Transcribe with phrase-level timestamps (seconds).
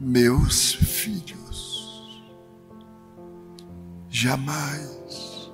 [0.00, 2.24] meus filhos.
[4.08, 5.52] Jamais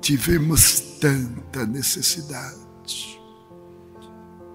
[0.00, 3.20] tivemos tanta necessidade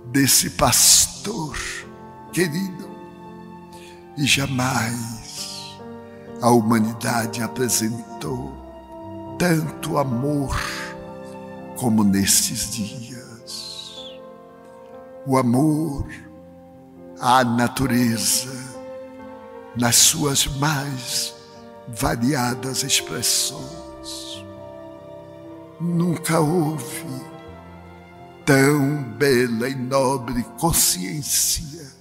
[0.06, 1.58] desse pastor
[2.32, 2.90] querido
[4.18, 5.78] e jamais
[6.42, 8.56] a humanidade apresentou
[9.38, 10.58] tanto amor
[11.76, 14.22] como nestes dias.
[15.28, 16.08] O amor
[17.20, 18.51] à natureza
[19.76, 21.34] nas suas mais
[21.88, 24.44] variadas expressões.
[25.80, 27.06] Nunca houve
[28.46, 31.92] tão bela e nobre consciência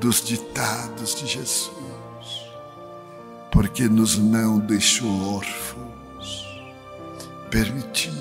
[0.00, 1.70] dos ditados de Jesus,
[3.50, 6.46] porque nos não deixou órfãos,
[7.50, 8.12] permitiu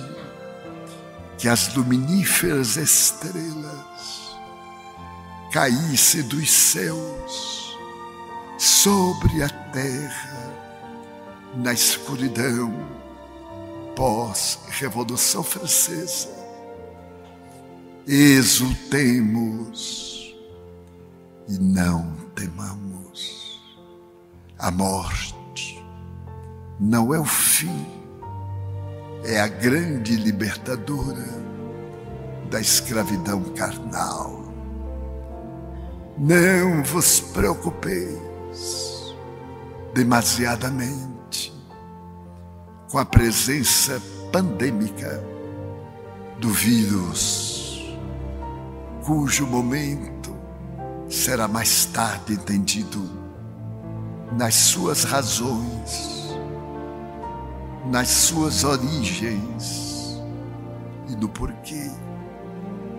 [1.37, 4.37] que as luminíferas estrelas
[5.51, 7.68] caíssem dos céus
[8.83, 10.53] sobre a terra
[11.57, 12.73] na escuridão
[13.93, 16.29] pós-Revolução Francesa.
[18.07, 19.53] Exultemos
[21.49, 23.61] e não temamos.
[24.57, 25.83] A morte
[26.79, 27.85] não é o fim,
[29.25, 31.27] é a grande libertadora
[32.49, 34.41] da escravidão carnal.
[36.17, 38.28] Não vos preocupeis
[39.93, 41.53] demasiadamente
[42.89, 45.23] com a presença pandêmica
[46.39, 47.95] do vírus,
[49.05, 50.35] cujo momento
[51.09, 53.09] será mais tarde entendido
[54.37, 56.29] nas suas razões,
[57.91, 60.19] nas suas origens
[61.07, 61.89] e no porquê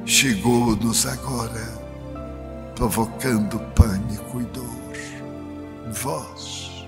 [0.04, 1.66] chegou-nos agora,
[2.74, 4.89] provocando pânico e dor.
[5.90, 6.86] Vós,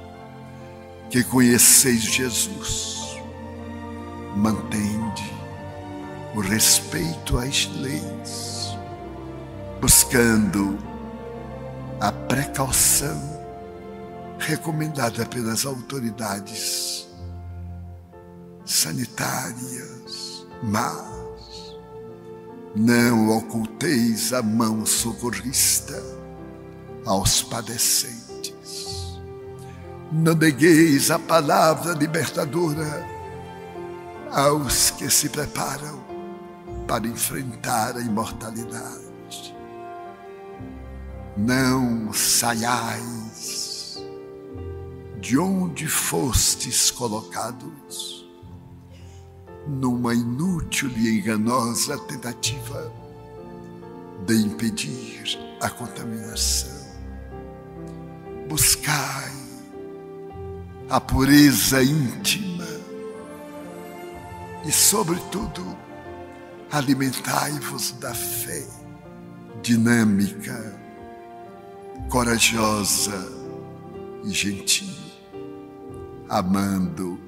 [1.11, 3.17] que conheceis Jesus,
[4.36, 5.32] mantende
[6.37, 8.77] o respeito às leis,
[9.81, 10.78] buscando
[12.00, 13.21] a precaução
[14.38, 17.09] recomendada pelas autoridades
[18.65, 21.77] sanitárias, mas
[22.75, 26.00] não oculteis a mão socorrista
[27.04, 28.22] aos padecentes.
[30.15, 33.09] Não negueis a palavra libertadora
[34.31, 36.05] aos que se preparam
[36.87, 39.56] para enfrentar a imortalidade.
[41.34, 44.05] Não saiais
[45.19, 48.31] de onde fostes colocados
[49.67, 52.93] numa inútil e enganosa tentativa
[54.27, 56.83] de impedir a contaminação.
[58.47, 59.31] Buscai
[60.92, 62.66] a pureza íntima
[64.62, 65.75] e, sobretudo,
[66.70, 68.62] alimentai-vos da fé
[69.62, 70.78] dinâmica,
[72.10, 73.26] corajosa
[74.22, 74.94] e gentil,
[76.28, 77.19] amando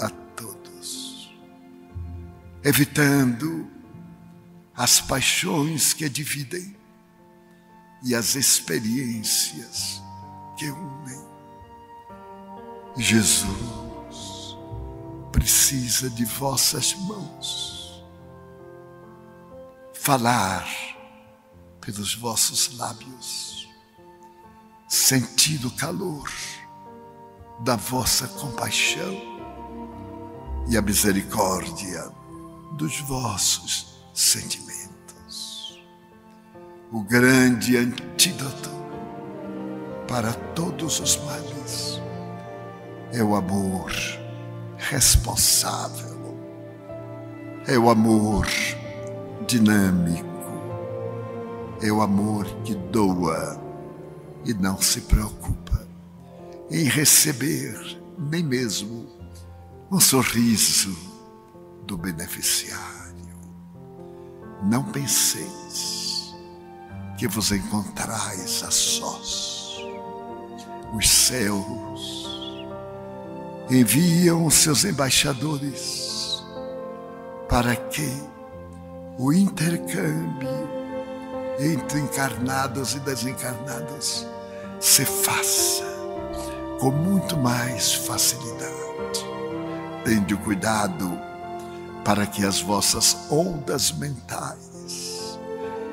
[0.00, 1.36] a todos,
[2.64, 3.68] evitando
[4.74, 6.74] as paixões que dividem
[8.02, 10.00] e as experiências
[10.56, 11.21] que unem.
[12.96, 14.58] Jesus
[15.32, 18.04] precisa de vossas mãos,
[19.94, 20.68] falar
[21.80, 23.68] pelos vossos lábios,
[24.88, 26.30] sentir o calor
[27.60, 29.32] da vossa compaixão
[30.68, 32.12] e a misericórdia
[32.76, 35.80] dos vossos sentimentos.
[36.92, 38.70] O grande antídoto
[40.06, 41.51] para todos os males
[43.12, 43.92] é o amor
[44.78, 46.36] responsável,
[47.66, 48.46] é o amor
[49.46, 50.26] dinâmico,
[51.82, 53.60] é o amor que doa
[54.44, 55.86] e não se preocupa
[56.70, 59.06] em receber nem mesmo
[59.90, 60.96] um sorriso
[61.86, 63.12] do beneficiário.
[64.62, 66.34] Não penseis
[67.18, 69.76] que vos encontrais a sós.
[70.94, 71.91] Os céus
[73.72, 76.44] enviam os seus embaixadores
[77.48, 78.12] para que
[79.18, 80.68] o intercâmbio
[81.58, 84.26] entre encarnados e desencarnados
[84.78, 85.84] se faça
[86.80, 89.24] com muito mais facilidade.
[90.04, 91.18] Tende cuidado
[92.04, 95.38] para que as vossas ondas mentais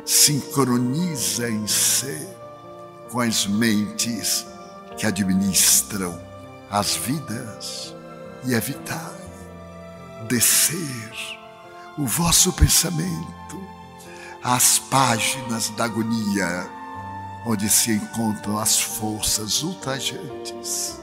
[0.03, 2.27] sincronizem-se
[3.09, 4.45] com as mentes
[4.97, 6.27] que administram
[6.69, 7.95] as vidas
[8.45, 9.19] e evitai
[10.27, 11.11] descer
[11.97, 13.59] o vosso pensamento
[14.43, 16.69] às páginas da agonia,
[17.45, 20.99] onde se encontram as forças ultrajantes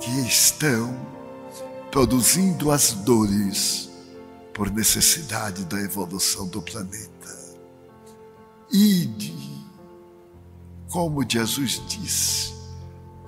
[0.00, 0.94] que estão
[1.90, 3.90] produzindo as dores
[4.54, 7.12] por necessidade da evolução do planeta.
[8.70, 9.34] Ide,
[10.88, 12.54] como Jesus disse,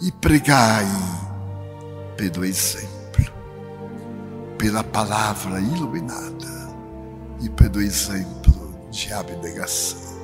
[0.00, 0.86] e pregai
[2.16, 3.24] pelo exemplo,
[4.58, 6.74] pela palavra iluminada
[7.40, 10.14] e pelo exemplo de abnegação.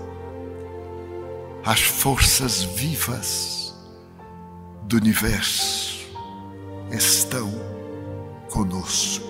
[1.65, 3.75] As forças vivas
[4.85, 6.09] do universo
[6.91, 7.51] estão
[8.51, 9.27] conosco,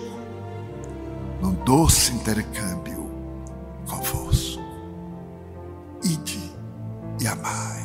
[1.42, 3.10] num doce intercâmbio
[3.86, 4.62] convosco.
[6.02, 6.52] Ide
[7.20, 7.84] e amai,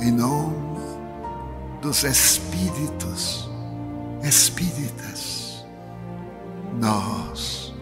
[0.00, 0.61] em nome
[1.82, 3.50] dos espíritos
[4.22, 5.66] espíritas,
[6.78, 7.74] nós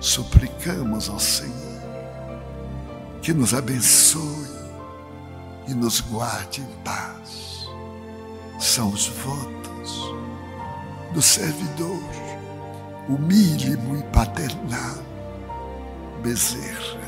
[0.00, 1.52] suplicamos ao Senhor
[3.20, 4.48] que nos abençoe
[5.68, 7.68] e nos guarde em paz.
[8.58, 10.14] São os votos
[11.12, 12.02] do servidor
[13.06, 14.96] humílimo e paternal
[16.22, 17.01] Bezerra.